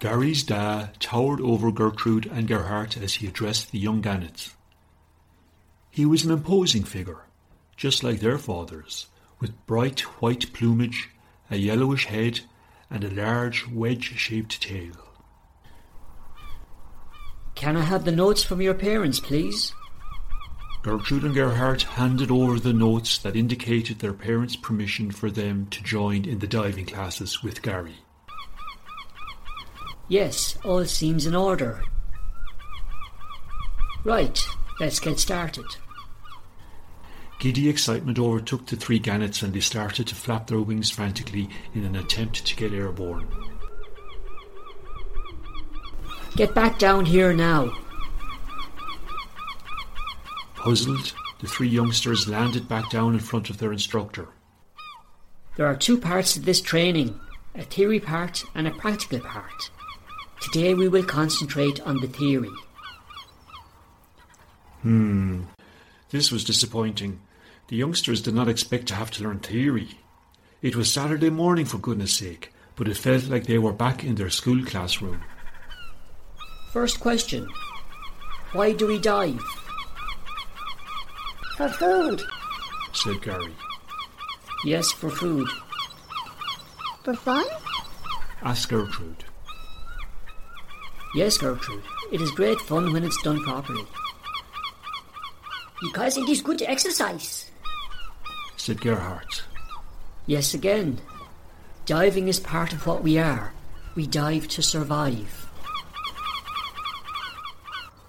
[0.00, 4.54] Gary's da towered over Gertrude and Gerhardt as he addressed the young Gannets.
[5.90, 7.24] He was an imposing figure,
[7.76, 9.06] just like their fathers,
[9.40, 11.10] with bright white plumage,
[11.50, 12.40] a yellowish head,
[12.88, 14.92] and a large wedge-shaped tail.
[17.56, 19.72] Can I have the notes from your parents, please?
[20.84, 25.82] Gertrude and Gerhardt handed over the notes that indicated their parents' permission for them to
[25.82, 27.96] join in the diving classes with Gary.
[30.08, 31.82] Yes, all seems in order.
[34.04, 34.42] Right,
[34.80, 35.66] let's get started.
[37.38, 41.84] Giddy excitement overtook the three gannets and they started to flap their wings frantically in
[41.84, 43.28] an attempt to get airborne.
[46.36, 47.72] Get back down here now.
[50.56, 54.28] Puzzled, the three youngsters landed back down in front of their instructor.
[55.56, 57.18] There are two parts to this training
[57.54, 59.70] a theory part and a practical part.
[60.40, 62.50] Today we will concentrate on the theory.
[64.82, 65.42] Hmm.
[66.10, 67.20] This was disappointing.
[67.68, 69.98] The youngsters did not expect to have to learn theory.
[70.62, 74.14] It was Saturday morning, for goodness sake, but it felt like they were back in
[74.14, 75.22] their school classroom.
[76.72, 77.48] First question
[78.52, 79.42] Why do we dive?
[81.56, 82.22] For food.
[82.92, 83.54] said Gary.
[84.64, 85.48] Yes, for food.
[87.04, 87.44] For fun?
[88.42, 89.24] asked Gertrude.
[91.14, 91.82] Yes, Gertrude.
[92.12, 93.84] It is great fun when it's done properly.
[95.80, 97.50] Because it is good exercise.
[98.56, 99.44] said Gerhardt.
[100.26, 101.00] Yes, again.
[101.86, 103.52] Diving is part of what we are.
[103.94, 105.48] We dive to survive.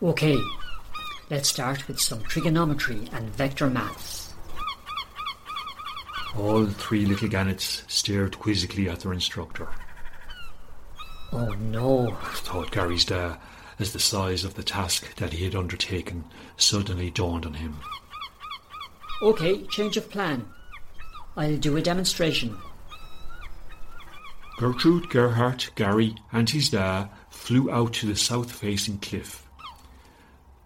[0.02, 0.38] Okay,
[1.30, 4.34] let's start with some trigonometry and vector maths.
[6.38, 9.68] All three little gannets stared quizzically at their instructor.
[11.32, 13.38] Oh no, thought Gary's da,
[13.78, 16.26] as the size of the task that he had undertaken
[16.58, 17.78] suddenly dawned on him.
[19.22, 20.48] Okay, change of plan.
[21.38, 22.58] I'll do a demonstration.
[24.58, 29.48] Gertrude, Gerhardt, Gary, and his dad flew out to the south facing cliff.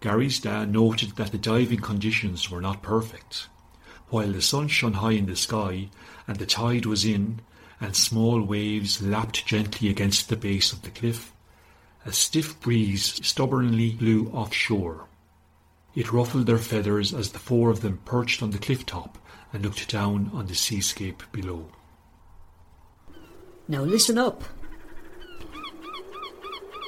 [0.00, 3.48] Gary's dad noted that the diving conditions were not perfect.
[4.08, 5.90] While the sun shone high in the sky
[6.26, 7.40] and the tide was in,
[7.84, 11.34] and small waves lapped gently against the base of the cliff,
[12.06, 15.06] a stiff breeze stubbornly blew offshore.
[15.94, 19.18] It ruffled their feathers as the four of them perched on the cliff top
[19.52, 21.66] and looked down on the seascape below.
[23.68, 24.42] Now listen up.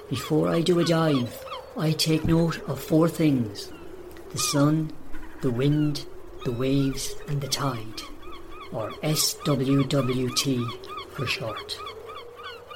[0.08, 1.44] Before I do a dive,
[1.76, 3.70] I take note of four things
[4.30, 4.92] the sun,
[5.42, 6.06] the wind,
[6.44, 8.00] the waves, and the tide,
[8.72, 10.85] or SWWT
[11.16, 11.78] for short.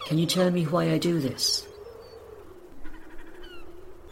[0.06, 1.68] Can you tell me why I do this?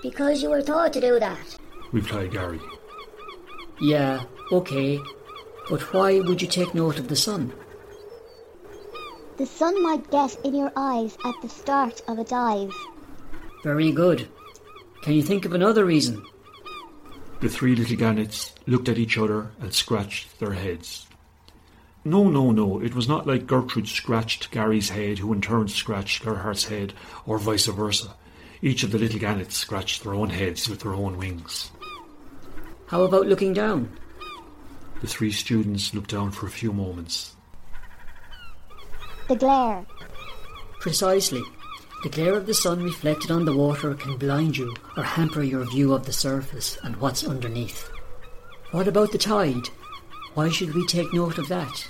[0.03, 1.59] Because you were taught to do that.
[1.91, 2.61] replied Gary.
[3.81, 5.01] Yeah, okay,
[5.69, 7.53] but why would you take note of the sun?
[9.39, 12.75] The sun might get in your eyes at the start of a dive.
[13.63, 14.29] Very good.
[15.03, 16.25] Can you think of another reason?
[17.41, 21.08] The three little gannets looked at each other and scratched their heads.
[22.05, 26.25] No, no, no, it was not like Gertrude scratched Gary's head, who in turn scratched
[26.25, 26.95] Gerhardt's head,
[27.27, 28.15] or vice versa.
[28.63, 31.71] Each of the little gannets scratched their own heads with their own wings.
[32.87, 33.97] How about looking down?
[35.01, 37.37] The three students looked down for a few moments.
[39.29, 39.85] The glare.
[40.81, 41.43] Precisely.
[42.03, 45.65] The glare of the sun reflected on the water can blind you or hamper your
[45.65, 47.91] view of the surface and what's underneath.
[48.71, 49.69] What about the tide?
[50.39, 51.85] Why should we take note of that?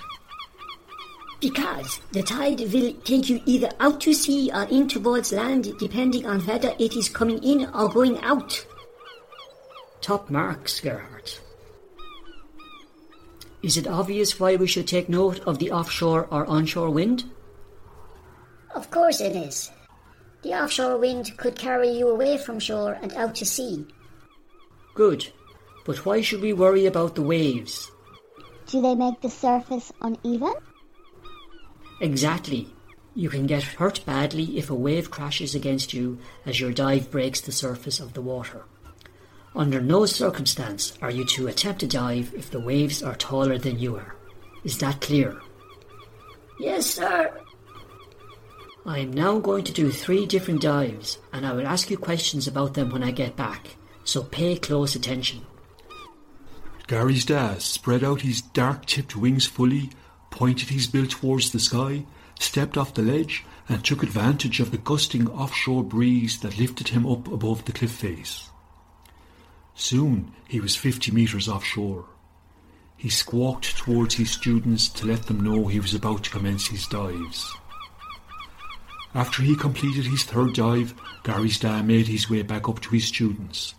[1.39, 6.25] Because the tide will take you either out to sea or in towards land depending
[6.25, 8.65] on whether it is coming in or going out.
[10.01, 11.43] Top marks, Gerhardt.
[13.63, 17.25] Is it obvious why we should take note of the offshore or onshore wind?
[18.75, 19.71] Of course it is.
[20.41, 23.85] The offshore wind could carry you away from shore and out to sea.
[24.95, 25.29] Good.
[25.85, 27.91] But why should we worry about the waves?
[28.69, 30.53] Do they make the surface uneven?
[32.01, 32.69] Exactly.
[33.15, 37.41] You can get hurt badly if a wave crashes against you as your dive breaks
[37.41, 38.65] the surface of the water.
[39.57, 43.79] Under no circumstance are you to attempt a dive if the waves are taller than
[43.79, 44.15] you are.
[44.65, 45.41] Is that clear?
[46.61, 47.41] Yes, sir.
[48.85, 52.47] I am now going to do three different dives, and I will ask you questions
[52.47, 55.45] about them when I get back, so pay close attention.
[56.89, 59.91] Gary's dad spread out his dark tipped wings fully,
[60.31, 62.07] pointed his bill towards the sky,
[62.41, 67.07] stepped off the ledge and took advantage of the gusting offshore breeze that lifted him
[67.07, 68.49] up above the cliff face.
[69.75, 72.07] Soon he was fifty metres offshore.
[72.97, 76.87] He squawked towards his students to let them know he was about to commence his
[76.87, 77.55] dives.
[79.15, 83.05] After he completed his third dive, Gary's dad made his way back up to his
[83.05, 83.75] students.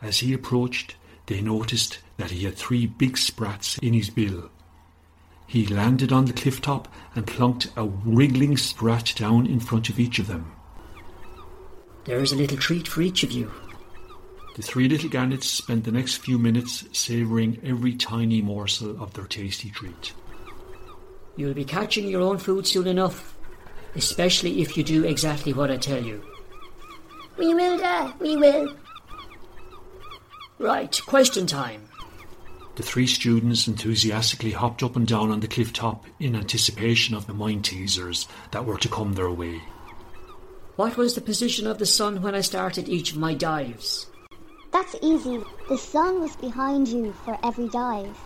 [0.00, 0.94] As he approached,
[1.26, 4.50] they noticed that he had three big sprats in his bill.
[5.46, 10.00] He landed on the cliff top and plunked a wriggling sprat down in front of
[10.00, 10.52] each of them.
[12.04, 13.50] There's a little treat for each of you.
[14.56, 19.26] The three little gannets spent the next few minutes savouring every tiny morsel of their
[19.26, 20.12] tasty treat.
[21.36, 23.36] You'll be catching your own food soon enough,
[23.96, 26.22] especially if you do exactly what I tell you.
[27.36, 28.76] We will, Dad, we will.
[30.58, 31.88] Right, question time.
[32.76, 37.26] The three students enthusiastically hopped up and down on the cliff top in anticipation of
[37.26, 39.62] the mind teasers that were to come their way.
[40.76, 44.06] What was the position of the sun when I started each of my dives?
[44.72, 45.40] That's easy.
[45.68, 48.18] The sun was behind you for every dive.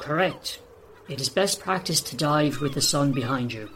[0.00, 0.60] Correct.
[1.08, 3.68] It is best practice to dive with the sun behind you.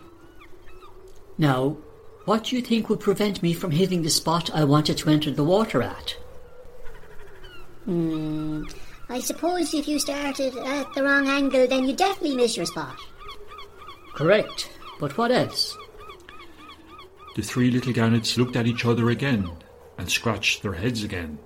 [1.38, 1.76] Now,
[2.24, 5.32] what do you think would prevent me from hitting the spot I wanted to enter
[5.32, 6.16] the water at?
[7.86, 8.64] Hmm.
[9.08, 12.98] I suppose if you started at the wrong angle, then you definitely miss your spot.
[14.14, 14.68] Correct.
[14.98, 15.76] But what else?
[17.36, 19.50] The three little gannets looked at each other again
[19.98, 21.38] and scratched their heads again.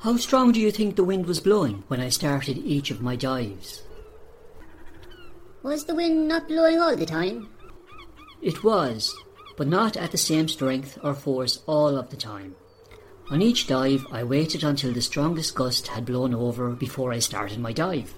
[0.00, 3.16] How strong do you think the wind was blowing when I started each of my
[3.16, 3.82] dives?
[5.62, 7.48] Was the wind not blowing all the time?
[8.42, 9.16] It was,
[9.56, 12.54] but not at the same strength or force all of the time.
[13.28, 17.58] On each dive, I waited until the strongest gust had blown over before I started
[17.58, 18.14] my dive.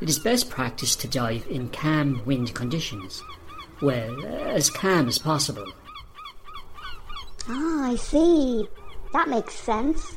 [0.00, 3.22] It is best practice to dive in calm wind conditions.
[3.80, 5.72] Well, as calm as possible.
[7.48, 8.68] Ah, I see.
[9.14, 10.16] That makes sense.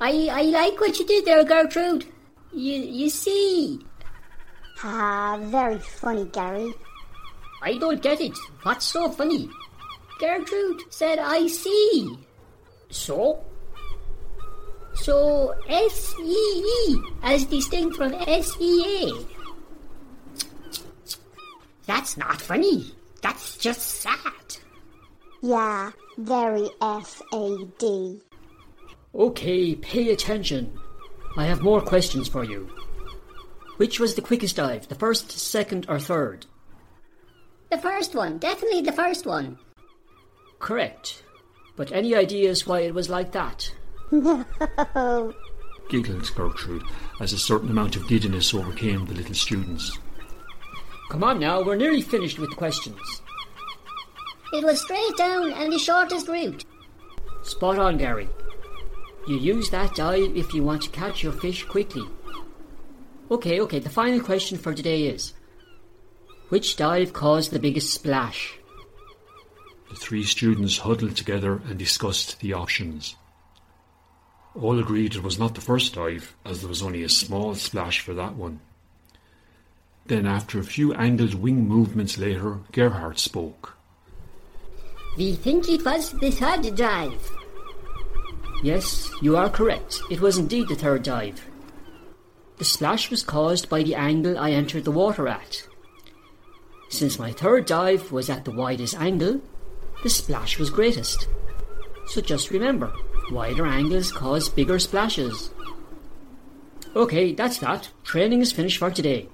[0.00, 2.06] I, I like what you did there, Gertrude.
[2.52, 3.84] You, you see.
[4.82, 6.72] Ah, very funny, Gary.
[7.60, 8.38] I don't get it.
[8.62, 9.50] What's so funny?
[10.18, 12.18] Gertrude said, I see.
[12.90, 13.44] So?
[14.94, 19.12] So S-E-E as distinct from S-E-A.
[21.86, 22.92] That's not funny.
[23.22, 24.56] That's just sad.
[25.42, 28.20] Yeah, very S-A-D.
[29.14, 30.78] Okay, pay attention.
[31.36, 32.68] I have more questions for you.
[33.76, 36.46] Which was the quickest dive, the first, second, or third?
[37.70, 38.38] The first one.
[38.38, 39.58] Definitely the first one.
[40.58, 41.22] Correct.
[41.80, 43.72] But any ideas why it was like that?
[44.12, 45.34] No.
[45.88, 46.82] Giggled Gertrude
[47.20, 49.98] as a certain amount of giddiness overcame the little students.
[51.08, 53.22] Come on now, we're nearly finished with the questions.
[54.52, 56.66] It was straight down and the shortest route.
[57.44, 58.28] Spot on, Gary.
[59.26, 62.04] You use that dive if you want to catch your fish quickly.
[63.30, 65.32] Okay, okay, the final question for today is
[66.50, 68.59] Which dive caused the biggest splash?
[70.00, 73.16] The three students huddled together and discussed the options.
[74.54, 78.00] All agreed it was not the first dive, as there was only a small splash
[78.00, 78.60] for that one.
[80.06, 83.76] Then, after a few angled wing movements later, Gerhardt spoke.
[85.18, 87.30] We think it was the third dive.
[88.64, 90.00] Yes, you are correct.
[90.10, 91.46] It was indeed the third dive.
[92.56, 95.62] The splash was caused by the angle I entered the water at.
[96.88, 99.42] Since my third dive was at the widest angle,
[100.02, 101.28] the splash was greatest.
[102.06, 102.92] So just remember,
[103.30, 105.50] wider angles cause bigger splashes.
[106.96, 107.90] Okay, that's that.
[108.04, 109.28] Training is finished for today.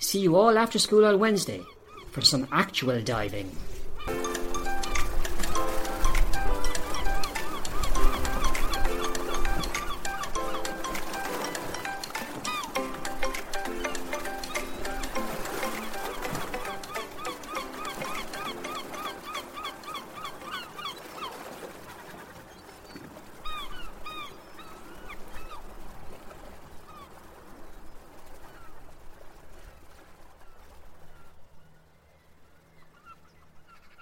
[0.00, 1.62] See you all after school on Wednesday
[2.10, 3.50] for some actual diving.